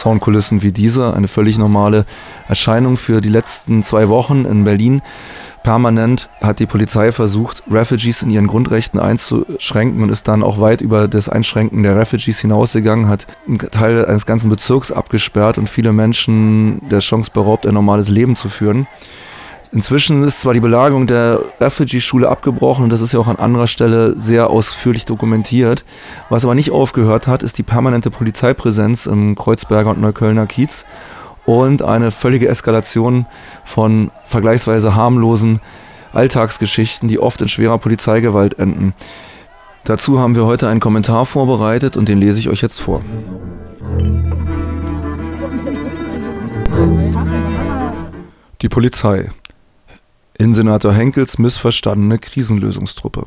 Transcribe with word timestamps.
Soundkulissen 0.00 0.62
wie 0.62 0.72
diese, 0.72 1.14
eine 1.14 1.28
völlig 1.28 1.58
normale 1.58 2.04
Erscheinung 2.48 2.96
für 2.96 3.20
die 3.20 3.28
letzten 3.28 3.82
zwei 3.82 4.08
Wochen 4.08 4.44
in 4.44 4.64
Berlin. 4.64 5.02
Permanent 5.62 6.30
hat 6.40 6.60
die 6.60 6.66
Polizei 6.66 7.12
versucht, 7.12 7.62
Refugees 7.70 8.22
in 8.22 8.30
ihren 8.30 8.46
Grundrechten 8.46 8.98
einzuschränken 8.98 10.02
und 10.02 10.10
ist 10.10 10.28
dann 10.28 10.42
auch 10.42 10.60
weit 10.60 10.80
über 10.80 11.08
das 11.08 11.28
Einschränken 11.28 11.82
der 11.82 11.96
Refugees 11.96 12.38
hinausgegangen, 12.38 13.08
hat 13.08 13.26
einen 13.46 13.58
Teil 13.58 14.06
eines 14.06 14.24
ganzen 14.24 14.48
Bezirks 14.48 14.92
abgesperrt 14.92 15.58
und 15.58 15.68
viele 15.68 15.92
Menschen 15.92 16.80
der 16.88 17.00
Chance 17.00 17.30
beraubt, 17.34 17.66
ein 17.66 17.74
normales 17.74 18.08
Leben 18.08 18.36
zu 18.36 18.48
führen. 18.48 18.86
Inzwischen 19.70 20.24
ist 20.24 20.40
zwar 20.40 20.54
die 20.54 20.60
Belagerung 20.60 21.06
der 21.06 21.40
Refugee-Schule 21.60 22.28
abgebrochen 22.28 22.84
und 22.84 22.90
das 22.90 23.02
ist 23.02 23.12
ja 23.12 23.20
auch 23.20 23.28
an 23.28 23.36
anderer 23.36 23.66
Stelle 23.66 24.18
sehr 24.18 24.48
ausführlich 24.48 25.04
dokumentiert. 25.04 25.84
Was 26.30 26.44
aber 26.44 26.54
nicht 26.54 26.70
aufgehört 26.70 27.26
hat, 27.26 27.42
ist 27.42 27.58
die 27.58 27.62
permanente 27.62 28.10
Polizeipräsenz 28.10 29.06
im 29.06 29.34
Kreuzberger 29.34 29.90
und 29.90 30.00
Neuköllner 30.00 30.46
Kiez 30.46 30.86
und 31.44 31.82
eine 31.82 32.10
völlige 32.10 32.48
Eskalation 32.48 33.26
von 33.64 34.10
vergleichsweise 34.24 34.94
harmlosen 34.94 35.60
Alltagsgeschichten, 36.14 37.08
die 37.08 37.18
oft 37.18 37.40
in 37.42 37.48
schwerer 37.48 37.78
Polizeigewalt 37.78 38.58
enden. 38.58 38.94
Dazu 39.84 40.18
haben 40.18 40.34
wir 40.34 40.46
heute 40.46 40.68
einen 40.68 40.80
Kommentar 40.80 41.26
vorbereitet 41.26 41.96
und 41.96 42.08
den 42.08 42.18
lese 42.18 42.38
ich 42.38 42.48
euch 42.48 42.62
jetzt 42.62 42.80
vor. 42.80 43.02
Die 48.62 48.68
Polizei. 48.68 49.28
In 50.40 50.54
Senator 50.54 50.94
Henkels 50.94 51.40
missverstandene 51.40 52.20
Krisenlösungstruppe. 52.20 53.26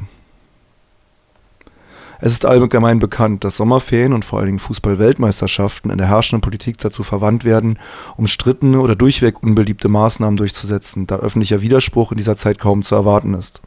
Es 2.21 2.31
ist 2.31 2.45
allgemein 2.45 2.99
bekannt, 2.99 3.43
dass 3.43 3.57
Sommerferien 3.57 4.13
und 4.13 4.23
vor 4.23 4.39
allen 4.39 4.45
Dingen 4.45 4.59
Fußball-Weltmeisterschaften 4.59 5.91
in 5.91 5.97
der 5.97 6.07
herrschenden 6.07 6.39
Politik 6.39 6.77
dazu 6.77 7.03
verwandt 7.03 7.43
werden, 7.43 7.79
umstrittene 8.15 8.79
oder 8.79 8.95
durchweg 8.95 9.43
unbeliebte 9.43 9.89
Maßnahmen 9.89 10.37
durchzusetzen, 10.37 11.05
da 11.05 11.17
öffentlicher 11.17 11.61
Widerspruch 11.61 12.13
in 12.13 12.17
dieser 12.17 12.37
Zeit 12.37 12.59
kaum 12.59 12.81
zu 12.81 12.95
erwarten 12.95 13.33
ist. 13.33 13.61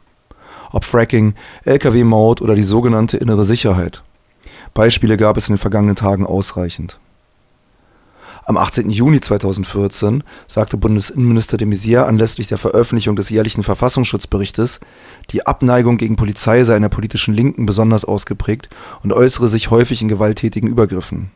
Ob 0.71 0.83
Fracking, 0.83 1.35
Lkw-Maut 1.65 2.41
oder 2.41 2.55
die 2.55 2.63
sogenannte 2.63 3.17
innere 3.17 3.43
Sicherheit. 3.43 4.01
Beispiele 4.73 5.17
gab 5.17 5.37
es 5.37 5.49
in 5.49 5.53
den 5.53 5.61
vergangenen 5.61 5.95
Tagen 5.95 6.25
ausreichend. 6.25 6.97
Am 8.47 8.57
18. 8.57 8.91
Juni 8.91 9.19
2014 9.19 10.23
sagte 10.45 10.77
Bundesinnenminister 10.77 11.57
de 11.57 11.67
Maizière 11.67 12.03
anlässlich 12.03 12.45
der 12.45 12.59
Veröffentlichung 12.59 13.15
des 13.15 13.31
jährlichen 13.31 13.63
Verfassungsschutzberichtes, 13.63 14.79
die 15.31 15.47
Abneigung 15.47 15.97
gegen 15.97 16.15
Polizei 16.15 16.63
sei 16.63 16.75
in 16.75 16.83
der 16.83 16.89
politischen 16.89 17.33
Linken 17.33 17.65
besonders 17.65 18.05
ausgeprägt 18.05 18.69
und 19.01 19.13
äußere 19.13 19.47
sich 19.47 19.71
häufig 19.71 20.03
in 20.03 20.09
gewalttätigen 20.09 20.69
Übergriffen. 20.69 21.31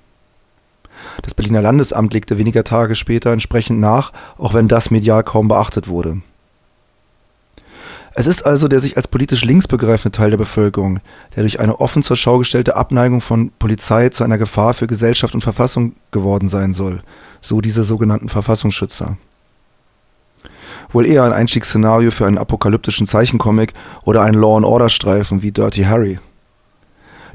Das 1.24 1.34
Berliner 1.34 1.64
Landesamt 1.64 2.14
legte 2.14 2.38
weniger 2.38 2.64
Tage 2.64 2.94
später 2.94 3.32
entsprechend 3.32 3.80
nach, 3.80 4.14
auch 4.38 4.54
wenn 4.54 4.68
das 4.68 4.92
medial 4.92 5.24
kaum 5.24 5.48
beachtet 5.48 5.88
wurde 5.88 6.22
es 8.20 8.28
ist 8.28 8.46
also 8.46 8.68
der 8.68 8.82
sich 8.82 8.98
als 8.98 9.08
politisch 9.08 9.46
links 9.46 9.66
begreifende 9.66 10.18
Teil 10.18 10.30
der 10.30 10.36
Bevölkerung, 10.36 11.00
der 11.38 11.44
durch 11.44 11.62
eine 11.62 11.80
offen 11.80 12.04
zur 12.04 12.18
Schau 12.18 12.40
gestellte 12.40 12.76
Abneigung 12.76 13.22
von 13.22 13.50
Polizei 13.60 14.10
zu 14.10 14.26
einer 14.26 14.38
Gefahr 14.38 14.74
für 14.74 14.88
Gesellschaft 14.88 15.34
und 15.36 15.40
Verfassung 15.40 15.94
geworden 16.12 16.50
sein 16.50 16.74
soll, 16.74 17.02
so 17.40 17.62
diese 17.62 17.86
sogenannten 17.86 18.28
Verfassungsschützer. 18.28 19.16
Wohl 20.92 21.06
eher 21.06 21.24
ein 21.24 21.32
Einstiegsszenario 21.32 22.12
für 22.12 22.26
einen 22.26 22.38
apokalyptischen 22.38 23.08
Zeichencomic 23.08 23.74
oder 24.04 24.22
einen 24.24 24.42
Law-and-Order-Streifen 24.42 25.42
wie 25.42 25.54
Dirty 25.54 25.84
Harry. 25.84 26.20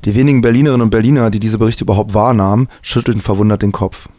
Die 0.05 0.15
wenigen 0.15 0.43
Berlinerinnen 0.43 0.83
und 0.83 0.91
Berliner, 0.91 1.31
die 1.31 1.41
diese 1.41 1.57
Berichte 1.57 1.85
überhaupt 1.85 2.13
wahrnahmen, 2.13 2.69
schüttelten 2.83 3.23
verwundert 3.23 3.63
den 3.63 3.73
Kopf. 3.73 4.11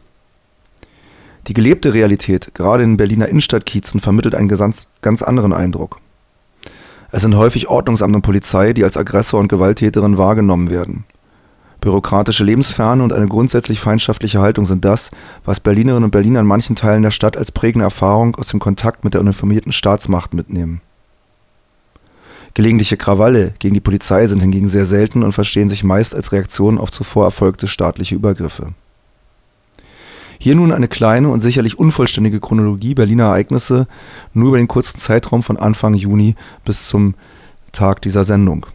Die 1.45 1.53
gelebte 1.53 1.93
Realität, 1.93 2.55
gerade 2.55 2.81
in 2.81 2.97
Berliner 2.97 3.27
Innenstadtkiezen, 3.27 3.99
vermittelt 3.99 4.33
einen 4.33 4.47
ganz, 4.47 4.87
ganz 5.03 5.21
anderen 5.21 5.53
Eindruck. 5.53 5.99
Es 7.15 7.21
sind 7.21 7.37
häufig 7.37 7.69
Ordnungsamt 7.69 8.13
und 8.13 8.23
Polizei, 8.23 8.73
die 8.73 8.83
als 8.83 8.97
Aggressor 8.97 9.39
und 9.39 9.47
Gewalttäterin 9.47 10.17
wahrgenommen 10.17 10.69
werden. 10.69 11.05
Bürokratische 11.79 12.43
Lebensferne 12.43 13.01
und 13.01 13.13
eine 13.13 13.29
grundsätzlich 13.29 13.79
feindschaftliche 13.79 14.41
Haltung 14.41 14.65
sind 14.65 14.83
das, 14.83 15.11
was 15.45 15.61
Berlinerinnen 15.61 16.03
und 16.03 16.11
Berliner 16.11 16.41
in 16.41 16.45
manchen 16.45 16.75
Teilen 16.75 17.03
der 17.03 17.11
Stadt 17.11 17.37
als 17.37 17.53
prägende 17.53 17.85
Erfahrung 17.85 18.35
aus 18.35 18.47
dem 18.47 18.59
Kontakt 18.59 19.05
mit 19.05 19.13
der 19.13 19.21
uniformierten 19.21 19.71
Staatsmacht 19.71 20.33
mitnehmen. 20.33 20.81
Gelegentliche 22.53 22.97
Krawalle 22.97 23.53
gegen 23.59 23.75
die 23.75 23.79
Polizei 23.79 24.27
sind 24.27 24.41
hingegen 24.41 24.67
sehr 24.67 24.85
selten 24.85 25.23
und 25.23 25.31
verstehen 25.31 25.69
sich 25.69 25.85
meist 25.85 26.13
als 26.13 26.33
Reaktion 26.33 26.77
auf 26.77 26.91
zuvor 26.91 27.23
erfolgte 27.23 27.69
staatliche 27.69 28.15
Übergriffe 28.15 28.73
hier 30.37 30.55
nun 30.55 30.71
eine 30.71 30.87
kleine 30.87 31.29
und 31.29 31.39
sicherlich 31.39 31.79
unvollständige 31.79 32.39
Chronologie 32.39 32.93
Berliner 32.93 33.25
Ereignisse, 33.25 33.87
nur 34.33 34.49
über 34.49 34.57
den 34.57 34.67
kurzen 34.67 34.99
Zeitraum 34.99 35.43
von 35.43 35.57
Anfang 35.57 35.93
Juni 35.93 36.35
bis 36.63 36.87
zum 36.87 37.15
Tag 37.71 38.01
dieser 38.01 38.23
Sendung. 38.23 38.65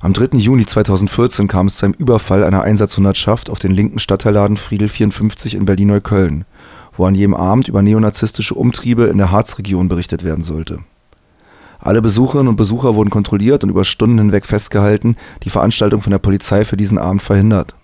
Am 0.00 0.12
3. 0.12 0.38
Juni 0.38 0.66
2014 0.66 1.48
kam 1.48 1.66
es 1.66 1.76
zu 1.76 1.86
einem 1.86 1.94
Überfall 1.94 2.44
einer 2.44 2.62
Einsatzhundertschaft 2.62 3.50
auf 3.50 3.58
den 3.58 3.72
linken 3.72 3.98
Stadtteilladen 3.98 4.56
Friedel 4.56 4.88
54 4.88 5.54
in 5.54 5.64
Berlin-Neukölln, 5.64 6.44
wo 6.96 7.06
an 7.06 7.14
jedem 7.14 7.34
Abend 7.34 7.68
über 7.68 7.82
neonazistische 7.82 8.54
Umtriebe 8.54 9.04
in 9.04 9.18
der 9.18 9.30
Harzregion 9.30 9.88
berichtet 9.88 10.24
werden 10.24 10.44
sollte. 10.44 10.80
Alle 11.80 12.00
Besucherinnen 12.00 12.48
und 12.48 12.56
Besucher 12.56 12.94
wurden 12.94 13.10
kontrolliert 13.10 13.62
und 13.62 13.70
über 13.70 13.84
Stunden 13.84 14.18
hinweg 14.18 14.46
festgehalten, 14.46 15.16
die 15.42 15.50
Veranstaltung 15.50 16.00
von 16.00 16.12
der 16.12 16.18
Polizei 16.18 16.64
für 16.64 16.76
diesen 16.76 16.98
Abend 16.98 17.22
verhindert. 17.22 17.74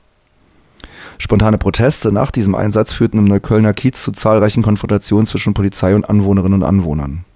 Spontane 1.20 1.58
Proteste 1.58 2.10
nach 2.12 2.30
diesem 2.30 2.54
Einsatz 2.54 2.92
führten 2.94 3.18
im 3.18 3.26
Neuköllner 3.26 3.74
Kiez 3.74 4.02
zu 4.02 4.10
zahlreichen 4.10 4.62
Konfrontationen 4.62 5.26
zwischen 5.26 5.52
Polizei 5.52 5.94
und 5.94 6.08
Anwohnerinnen 6.08 6.62
und 6.62 6.66
Anwohnern. 6.66 7.26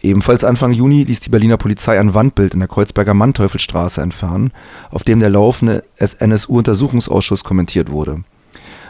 Ebenfalls 0.00 0.44
Anfang 0.44 0.72
Juni 0.72 1.04
ließ 1.04 1.20
die 1.20 1.28
Berliner 1.28 1.58
Polizei 1.58 2.00
ein 2.00 2.14
Wandbild 2.14 2.54
in 2.54 2.60
der 2.60 2.70
Kreuzberger 2.70 3.12
Manteuffelstraße 3.12 4.00
entfernen, 4.00 4.50
auf 4.90 5.04
dem 5.04 5.20
der 5.20 5.28
laufende 5.28 5.84
NSU-Untersuchungsausschuss 5.98 7.44
kommentiert 7.44 7.90
wurde. 7.90 8.24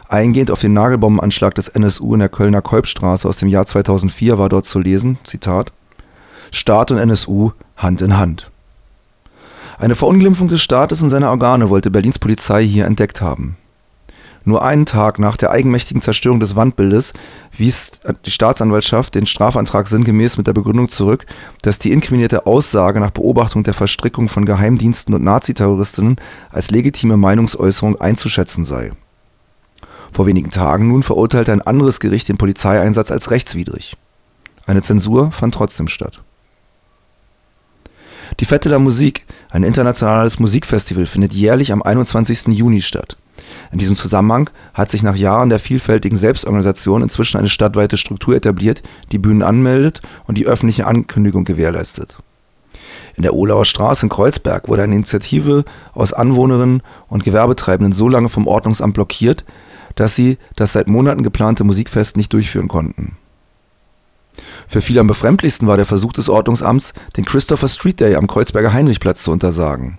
Eingehend 0.08 0.52
auf 0.52 0.60
den 0.60 0.72
Nagelbombenanschlag 0.72 1.52
des 1.56 1.66
NSU 1.66 2.14
in 2.14 2.20
der 2.20 2.28
Kölner 2.28 2.62
Kolbstraße 2.62 3.28
aus 3.28 3.38
dem 3.38 3.48
Jahr 3.48 3.66
2004 3.66 4.38
war 4.38 4.48
dort 4.48 4.66
zu 4.66 4.78
lesen, 4.78 5.18
Zitat, 5.24 5.72
Staat 6.52 6.92
und 6.92 6.98
NSU 6.98 7.50
Hand 7.76 8.02
in 8.02 8.16
Hand. 8.16 8.52
Eine 9.78 9.94
Verunglimpfung 9.94 10.48
des 10.48 10.62
Staates 10.62 11.02
und 11.02 11.10
seiner 11.10 11.30
Organe 11.30 11.68
wollte 11.68 11.90
Berlins 11.90 12.18
Polizei 12.18 12.66
hier 12.66 12.86
entdeckt 12.86 13.20
haben. 13.20 13.56
Nur 14.44 14.64
einen 14.64 14.86
Tag 14.86 15.18
nach 15.18 15.36
der 15.36 15.50
eigenmächtigen 15.50 16.00
Zerstörung 16.00 16.40
des 16.40 16.54
Wandbildes 16.54 17.12
wies 17.56 18.00
die 18.24 18.30
Staatsanwaltschaft 18.30 19.14
den 19.16 19.26
Strafantrag 19.26 19.88
sinngemäß 19.88 20.38
mit 20.38 20.46
der 20.46 20.52
Begründung 20.52 20.88
zurück, 20.88 21.26
dass 21.62 21.80
die 21.80 21.90
inkriminierte 21.90 22.46
Aussage 22.46 23.00
nach 23.00 23.10
Beobachtung 23.10 23.64
der 23.64 23.74
Verstrickung 23.74 24.28
von 24.28 24.46
Geheimdiensten 24.46 25.14
und 25.14 25.24
Naziterroristinnen 25.24 26.16
als 26.50 26.70
legitime 26.70 27.16
Meinungsäußerung 27.16 28.00
einzuschätzen 28.00 28.64
sei. 28.64 28.92
Vor 30.12 30.26
wenigen 30.26 30.50
Tagen 30.50 30.88
nun 30.88 31.02
verurteilte 31.02 31.52
ein 31.52 31.62
anderes 31.62 32.00
Gericht 32.00 32.28
den 32.28 32.38
Polizeieinsatz 32.38 33.10
als 33.10 33.32
rechtswidrig. 33.32 33.96
Eine 34.64 34.80
Zensur 34.80 35.32
fand 35.32 35.54
trotzdem 35.54 35.88
statt. 35.88 36.22
Die 38.38 38.44
Fette 38.44 38.68
der 38.68 38.78
Musik, 38.78 39.26
ein 39.50 39.62
internationales 39.62 40.38
Musikfestival, 40.38 41.06
findet 41.06 41.32
jährlich 41.32 41.72
am 41.72 41.82
21. 41.82 42.48
Juni 42.48 42.82
statt. 42.82 43.16
In 43.72 43.78
diesem 43.78 43.96
Zusammenhang 43.96 44.50
hat 44.74 44.90
sich 44.90 45.02
nach 45.02 45.16
Jahren 45.16 45.48
der 45.48 45.58
vielfältigen 45.58 46.18
Selbstorganisation 46.18 47.02
inzwischen 47.02 47.38
eine 47.38 47.48
stadtweite 47.48 47.96
Struktur 47.96 48.36
etabliert, 48.36 48.82
die 49.10 49.18
Bühnen 49.18 49.42
anmeldet 49.42 50.02
und 50.26 50.36
die 50.36 50.46
öffentliche 50.46 50.86
Ankündigung 50.86 51.44
gewährleistet. 51.44 52.18
In 53.16 53.22
der 53.22 53.32
Ohlauer 53.32 53.64
Straße 53.64 54.04
in 54.04 54.10
Kreuzberg 54.10 54.68
wurde 54.68 54.82
eine 54.82 54.94
Initiative 54.94 55.64
aus 55.94 56.12
Anwohnerinnen 56.12 56.82
und 57.08 57.24
Gewerbetreibenden 57.24 57.94
so 57.94 58.08
lange 58.08 58.28
vom 58.28 58.46
Ordnungsamt 58.46 58.92
blockiert, 58.92 59.44
dass 59.94 60.14
sie 60.14 60.36
das 60.56 60.74
seit 60.74 60.88
Monaten 60.88 61.22
geplante 61.22 61.64
Musikfest 61.64 62.18
nicht 62.18 62.34
durchführen 62.34 62.68
konnten. 62.68 63.16
Für 64.68 64.80
viele 64.80 65.00
am 65.00 65.06
befremdlichsten 65.06 65.68
war 65.68 65.76
der 65.76 65.86
Versuch 65.86 66.12
des 66.12 66.28
Ordnungsamts, 66.28 66.92
den 67.16 67.24
Christopher 67.24 67.68
Street 67.68 68.00
Day 68.00 68.14
am 68.16 68.26
Kreuzberger 68.26 68.72
Heinrichplatz 68.72 69.22
zu 69.22 69.32
untersagen. 69.32 69.98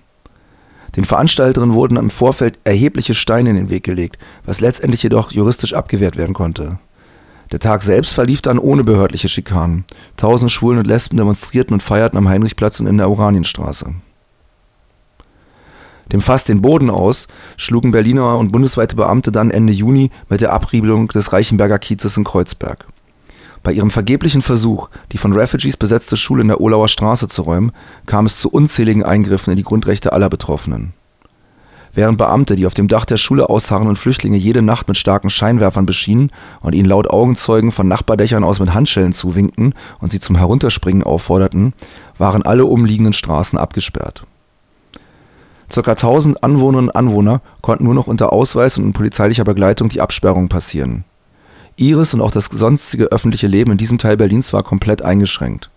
Den 0.96 1.04
Veranstalterinnen 1.04 1.74
wurden 1.74 1.96
im 1.96 2.10
Vorfeld 2.10 2.58
erhebliche 2.64 3.14
Steine 3.14 3.50
in 3.50 3.56
den 3.56 3.70
Weg 3.70 3.84
gelegt, 3.84 4.18
was 4.44 4.60
letztendlich 4.60 5.02
jedoch 5.02 5.32
juristisch 5.32 5.74
abgewehrt 5.74 6.16
werden 6.16 6.34
konnte. 6.34 6.78
Der 7.52 7.60
Tag 7.60 7.82
selbst 7.82 8.12
verlief 8.12 8.42
dann 8.42 8.58
ohne 8.58 8.84
behördliche 8.84 9.28
Schikanen. 9.28 9.84
Tausende 10.16 10.50
Schwulen 10.50 10.78
und 10.78 10.86
Lesben 10.86 11.16
demonstrierten 11.16 11.74
und 11.74 11.82
feierten 11.82 12.18
am 12.18 12.28
Heinrichplatz 12.28 12.80
und 12.80 12.86
in 12.86 12.98
der 12.98 13.08
Oranienstraße. 13.08 13.94
Dem 16.12 16.20
Fass 16.20 16.44
den 16.44 16.62
Boden 16.62 16.90
aus 16.90 17.28
schlugen 17.56 17.90
Berliner 17.90 18.38
und 18.38 18.50
bundesweite 18.50 18.96
Beamte 18.96 19.30
dann 19.30 19.50
Ende 19.50 19.72
Juni 19.72 20.10
mit 20.28 20.40
der 20.40 20.52
Abriebelung 20.52 21.08
des 21.08 21.32
Reichenberger 21.32 21.78
Kiezes 21.78 22.16
in 22.16 22.24
Kreuzberg. 22.24 22.86
Bei 23.68 23.74
ihrem 23.74 23.90
vergeblichen 23.90 24.40
Versuch, 24.40 24.88
die 25.12 25.18
von 25.18 25.34
Refugees 25.34 25.76
besetzte 25.76 26.16
Schule 26.16 26.40
in 26.40 26.48
der 26.48 26.58
Ohlauer 26.58 26.88
Straße 26.88 27.28
zu 27.28 27.42
räumen, 27.42 27.72
kam 28.06 28.24
es 28.24 28.40
zu 28.40 28.48
unzähligen 28.48 29.02
Eingriffen 29.02 29.50
in 29.50 29.58
die 29.58 29.62
Grundrechte 29.62 30.14
aller 30.14 30.30
Betroffenen. 30.30 30.94
Während 31.92 32.16
Beamte, 32.16 32.56
die 32.56 32.64
auf 32.64 32.72
dem 32.72 32.88
Dach 32.88 33.04
der 33.04 33.18
Schule 33.18 33.50
ausharrenden 33.50 33.96
Flüchtlinge 33.96 34.38
jede 34.38 34.62
Nacht 34.62 34.88
mit 34.88 34.96
starken 34.96 35.28
Scheinwerfern 35.28 35.84
beschienen 35.84 36.32
und 36.62 36.74
ihnen 36.74 36.88
laut 36.88 37.10
Augenzeugen 37.10 37.70
von 37.70 37.86
Nachbardächern 37.86 38.42
aus 38.42 38.58
mit 38.58 38.72
Handschellen 38.72 39.12
zuwinkten 39.12 39.74
und 40.00 40.12
sie 40.12 40.18
zum 40.18 40.36
Herunterspringen 40.36 41.02
aufforderten, 41.02 41.74
waren 42.16 42.44
alle 42.44 42.64
umliegenden 42.64 43.12
Straßen 43.12 43.58
abgesperrt. 43.58 44.24
Circa 45.70 45.90
1000 45.90 46.42
Anwohnerinnen 46.42 46.88
und 46.88 46.96
Anwohner 46.96 47.42
konnten 47.60 47.84
nur 47.84 47.92
noch 47.92 48.06
unter 48.06 48.32
Ausweis 48.32 48.78
und 48.78 48.84
in 48.84 48.92
polizeilicher 48.94 49.44
Begleitung 49.44 49.90
die 49.90 50.00
Absperrung 50.00 50.48
passieren. 50.48 51.04
Ihres 51.78 52.12
und 52.12 52.20
auch 52.20 52.32
das 52.32 52.46
sonstige 52.46 53.06
öffentliche 53.06 53.46
Leben 53.46 53.72
in 53.72 53.78
diesem 53.78 53.98
Teil 53.98 54.16
Berlins 54.16 54.52
war 54.52 54.64
komplett 54.64 55.00
eingeschränkt. 55.02 55.70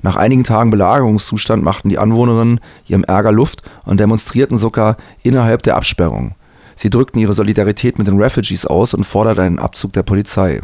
Nach 0.00 0.14
einigen 0.14 0.44
Tagen 0.44 0.70
Belagerungszustand 0.70 1.62
machten 1.64 1.88
die 1.88 1.98
Anwohnerinnen 1.98 2.60
ihrem 2.86 3.02
Ärger 3.02 3.32
Luft 3.32 3.62
und 3.84 3.98
demonstrierten 3.98 4.56
sogar 4.56 4.96
innerhalb 5.24 5.64
der 5.64 5.74
Absperrung. 5.74 6.36
Sie 6.76 6.88
drückten 6.88 7.20
ihre 7.20 7.32
Solidarität 7.32 7.98
mit 7.98 8.06
den 8.06 8.20
Refugees 8.20 8.64
aus 8.64 8.94
und 8.94 9.02
forderten 9.02 9.42
einen 9.42 9.58
Abzug 9.58 9.92
der 9.92 10.04
Polizei. 10.04 10.60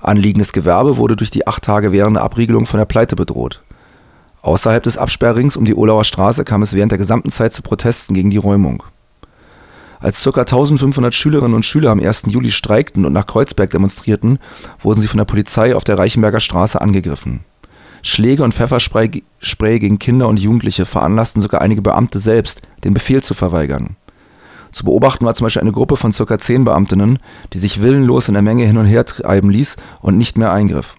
Anliegendes 0.00 0.52
Gewerbe 0.52 0.96
wurde 0.96 1.16
durch 1.16 1.32
die 1.32 1.48
acht 1.48 1.64
Tage 1.64 1.90
währende 1.90 2.20
Abriegelung 2.20 2.66
von 2.66 2.78
der 2.78 2.84
Pleite 2.84 3.16
bedroht. 3.16 3.62
Außerhalb 4.42 4.84
des 4.84 4.98
Absperrrings 4.98 5.56
um 5.56 5.64
die 5.64 5.74
Olauer 5.74 6.04
Straße 6.04 6.44
kam 6.44 6.62
es 6.62 6.74
während 6.74 6.92
der 6.92 6.98
gesamten 6.98 7.30
Zeit 7.30 7.52
zu 7.52 7.62
Protesten 7.62 8.14
gegen 8.14 8.30
die 8.30 8.36
Räumung. 8.36 8.84
Als 10.00 10.22
ca. 10.22 10.40
1500 10.40 11.14
Schülerinnen 11.14 11.54
und 11.54 11.64
Schüler 11.64 11.90
am 11.90 12.00
1. 12.00 12.24
Juli 12.28 12.50
streikten 12.50 13.04
und 13.04 13.12
nach 13.12 13.26
Kreuzberg 13.26 13.70
demonstrierten, 13.70 14.38
wurden 14.80 15.00
sie 15.00 15.08
von 15.08 15.18
der 15.18 15.24
Polizei 15.24 15.74
auf 15.74 15.84
der 15.84 15.98
Reichenberger 15.98 16.40
Straße 16.40 16.80
angegriffen. 16.80 17.40
Schläge 18.02 18.44
und 18.44 18.54
Pfefferspray 18.54 19.78
gegen 19.80 19.98
Kinder 19.98 20.28
und 20.28 20.38
Jugendliche 20.38 20.86
veranlassten 20.86 21.42
sogar 21.42 21.62
einige 21.62 21.82
Beamte 21.82 22.20
selbst, 22.20 22.62
den 22.84 22.94
Befehl 22.94 23.22
zu 23.22 23.34
verweigern. 23.34 23.96
Zu 24.70 24.84
beobachten 24.84 25.24
war 25.24 25.34
zum 25.34 25.46
Beispiel 25.46 25.62
eine 25.62 25.72
Gruppe 25.72 25.96
von 25.96 26.12
ca. 26.12 26.38
10 26.38 26.64
Beamtinnen, 26.64 27.18
die 27.52 27.58
sich 27.58 27.82
willenlos 27.82 28.28
in 28.28 28.34
der 28.34 28.42
Menge 28.42 28.64
hin 28.64 28.76
und 28.76 28.86
her 28.86 29.04
treiben 29.04 29.50
ließ 29.50 29.76
und 30.00 30.16
nicht 30.16 30.38
mehr 30.38 30.52
eingriff. 30.52 30.96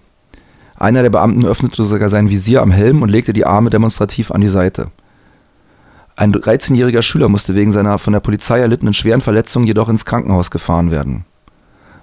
Einer 0.76 1.02
der 1.02 1.10
Beamten 1.10 1.46
öffnete 1.46 1.84
sogar 1.84 2.10
sein 2.10 2.30
Visier 2.30 2.62
am 2.62 2.72
Helm 2.72 3.02
und 3.02 3.10
legte 3.10 3.34
die 3.34 3.46
Arme 3.46 3.70
demonstrativ 3.70 4.32
an 4.32 4.42
die 4.42 4.48
Seite. 4.48 4.92
Ein 6.20 6.34
13-jähriger 6.34 7.02
Schüler 7.02 7.30
musste 7.30 7.56
wegen 7.56 7.72
seiner 7.72 7.98
von 7.98 8.12
der 8.12 8.20
Polizei 8.20 8.60
erlittenen 8.60 8.94
schweren 8.94 9.22
Verletzungen 9.22 9.66
jedoch 9.66 9.88
ins 9.88 10.04
Krankenhaus 10.04 10.52
gefahren 10.52 10.92
werden. 10.92 11.24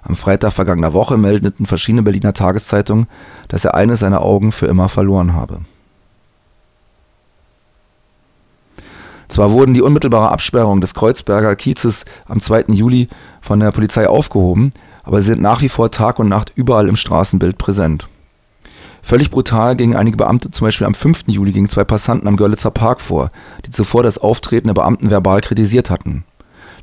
Am 0.01 0.15
Freitag 0.15 0.53
vergangener 0.53 0.91
Woche 0.91 1.17
meldeten 1.17 1.67
verschiedene 1.67 2.01
Berliner 2.01 2.33
Tageszeitungen, 2.33 3.05
dass 3.47 3.63
er 3.63 3.75
eines 3.75 3.99
seiner 3.99 4.23
Augen 4.23 4.51
für 4.51 4.65
immer 4.65 4.89
verloren 4.89 5.33
habe. 5.33 5.59
Zwar 9.27 9.51
wurden 9.51 9.75
die 9.75 9.83
unmittelbare 9.83 10.31
Absperrung 10.31 10.81
des 10.81 10.95
Kreuzberger 10.95 11.55
Kiezes 11.55 12.03
am 12.25 12.41
2. 12.41 12.69
Juli 12.69 13.09
von 13.41 13.59
der 13.59 13.71
Polizei 13.71 14.09
aufgehoben, 14.09 14.71
aber 15.03 15.21
sie 15.21 15.27
sind 15.27 15.43
nach 15.43 15.61
wie 15.61 15.69
vor 15.69 15.91
Tag 15.91 16.17
und 16.17 16.27
Nacht 16.27 16.51
überall 16.55 16.89
im 16.89 16.95
Straßenbild 16.95 17.59
präsent. 17.59 18.09
Völlig 19.07 19.31
brutal 19.31 19.77
gingen 19.77 19.95
einige 19.95 20.17
Beamte 20.17 20.51
zum 20.51 20.67
Beispiel 20.67 20.85
am 20.85 20.93
5. 20.93 21.27
Juli 21.27 21.53
gegen 21.53 21.69
zwei 21.69 21.85
Passanten 21.85 22.27
am 22.27 22.35
Görlitzer 22.35 22.71
Park 22.71 22.99
vor, 22.99 23.31
die 23.65 23.69
zuvor 23.69 24.03
das 24.03 24.17
Auftreten 24.17 24.67
der 24.67 24.73
Beamten 24.73 25.09
verbal 25.09 25.39
kritisiert 25.39 25.89
hatten. 25.89 26.25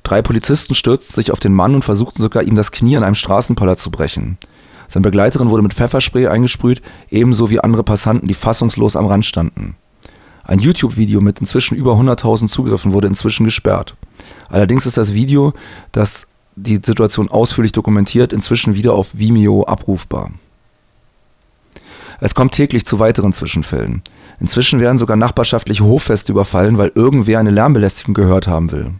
Drei 0.04 0.22
Polizisten 0.22 0.74
stürzten 0.74 1.14
sich 1.16 1.32
auf 1.32 1.38
den 1.38 1.52
Mann 1.52 1.74
und 1.74 1.84
versuchten 1.84 2.22
sogar 2.22 2.42
ihm 2.42 2.54
das 2.54 2.72
Knie 2.72 2.96
an 2.96 3.04
einem 3.04 3.14
Straßenpoller 3.14 3.76
zu 3.76 3.90
brechen. 3.90 4.38
Seine 4.88 5.02
Begleiterin 5.02 5.50
wurde 5.50 5.62
mit 5.62 5.74
Pfefferspray 5.74 6.28
eingesprüht, 6.28 6.80
ebenso 7.10 7.50
wie 7.50 7.60
andere 7.60 7.84
Passanten, 7.84 8.26
die 8.26 8.32
fassungslos 8.32 8.96
am 8.96 9.04
Rand 9.04 9.26
standen. 9.26 9.76
Ein 10.44 10.60
YouTube-Video 10.60 11.20
mit 11.20 11.40
inzwischen 11.40 11.76
über 11.76 11.92
100.000 11.92 12.48
Zugriffen 12.48 12.94
wurde 12.94 13.08
inzwischen 13.08 13.44
gesperrt. 13.44 13.96
Allerdings 14.48 14.86
ist 14.86 14.96
das 14.96 15.12
Video, 15.12 15.52
das 15.92 16.26
die 16.56 16.76
Situation 16.76 17.30
ausführlich 17.30 17.72
dokumentiert, 17.72 18.32
inzwischen 18.32 18.76
wieder 18.76 18.94
auf 18.94 19.10
Vimeo 19.12 19.64
abrufbar. 19.64 20.30
Es 22.24 22.34
kommt 22.34 22.52
täglich 22.52 22.86
zu 22.86 22.98
weiteren 23.00 23.34
Zwischenfällen. 23.34 24.00
Inzwischen 24.40 24.80
werden 24.80 24.96
sogar 24.96 25.14
nachbarschaftliche 25.14 25.84
Hoffeste 25.84 26.32
überfallen, 26.32 26.78
weil 26.78 26.90
irgendwer 26.94 27.38
eine 27.38 27.50
Lärmbelästigung 27.50 28.14
gehört 28.14 28.48
haben 28.48 28.72
will. 28.72 28.92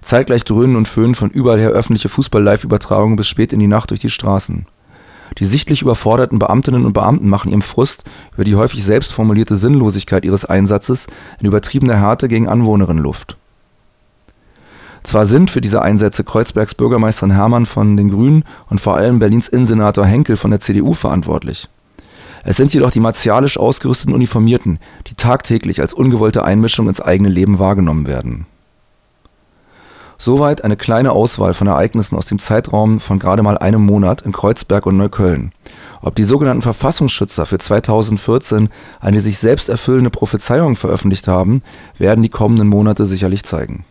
Zeitgleich 0.00 0.44
dröhnen 0.44 0.74
und 0.74 0.88
föhnen 0.88 1.14
von 1.14 1.28
überall 1.28 1.60
her 1.60 1.68
öffentliche 1.68 2.08
Fußball-Live-Übertragungen 2.08 3.16
bis 3.16 3.26
spät 3.26 3.52
in 3.52 3.58
die 3.58 3.66
Nacht 3.66 3.90
durch 3.90 4.00
die 4.00 4.08
Straßen. 4.08 4.64
Die 5.36 5.44
sichtlich 5.44 5.82
überforderten 5.82 6.38
Beamtinnen 6.38 6.86
und 6.86 6.94
Beamten 6.94 7.28
machen 7.28 7.50
ihrem 7.50 7.60
Frust 7.60 8.04
über 8.32 8.44
die 8.44 8.56
häufig 8.56 8.82
selbst 8.82 9.12
formulierte 9.12 9.56
Sinnlosigkeit 9.56 10.24
ihres 10.24 10.46
Einsatzes 10.46 11.06
in 11.40 11.48
übertriebener 11.48 12.00
Härte 12.00 12.28
gegen 12.28 12.48
Anwohnerinnen 12.48 13.04
Luft. 13.04 13.36
Zwar 15.02 15.26
sind 15.26 15.50
für 15.50 15.60
diese 15.60 15.82
Einsätze 15.82 16.24
Kreuzbergs 16.24 16.74
Bürgermeisterin 16.74 17.34
Hermann 17.34 17.66
von 17.66 17.98
den 17.98 18.08
Grünen 18.08 18.44
und 18.70 18.80
vor 18.80 18.96
allem 18.96 19.18
Berlins 19.18 19.48
Innensenator 19.48 20.06
Henkel 20.06 20.38
von 20.38 20.50
der 20.50 20.60
CDU 20.60 20.94
verantwortlich. 20.94 21.68
Es 22.44 22.56
sind 22.56 22.72
jedoch 22.72 22.90
die 22.90 23.00
martialisch 23.00 23.58
ausgerüsteten 23.58 24.14
Uniformierten, 24.14 24.78
die 25.06 25.14
tagtäglich 25.14 25.80
als 25.80 25.92
ungewollte 25.92 26.44
Einmischung 26.44 26.88
ins 26.88 27.00
eigene 27.00 27.28
Leben 27.28 27.58
wahrgenommen 27.58 28.06
werden. 28.06 28.46
Soweit 30.20 30.64
eine 30.64 30.76
kleine 30.76 31.12
Auswahl 31.12 31.54
von 31.54 31.68
Ereignissen 31.68 32.16
aus 32.16 32.26
dem 32.26 32.40
Zeitraum 32.40 32.98
von 32.98 33.20
gerade 33.20 33.44
mal 33.44 33.56
einem 33.56 33.86
Monat 33.86 34.22
in 34.22 34.32
Kreuzberg 34.32 34.84
und 34.86 34.96
Neukölln. 34.96 35.52
Ob 36.02 36.16
die 36.16 36.24
sogenannten 36.24 36.62
Verfassungsschützer 36.62 37.46
für 37.46 37.58
2014 37.58 38.68
eine 39.00 39.20
sich 39.20 39.38
selbst 39.38 39.68
erfüllende 39.68 40.10
Prophezeiung 40.10 40.74
veröffentlicht 40.74 41.28
haben, 41.28 41.62
werden 41.98 42.22
die 42.22 42.30
kommenden 42.30 42.66
Monate 42.66 43.06
sicherlich 43.06 43.44
zeigen 43.44 43.84